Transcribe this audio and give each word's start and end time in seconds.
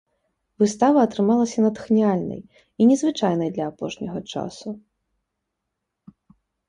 Выстава 0.61 0.99
атрымалася 1.07 1.65
натхняльнай 1.65 2.41
і 2.41 2.81
незвычайнай 2.93 3.49
для 3.59 3.63
апошняга 3.75 4.25
часу. 4.25 4.75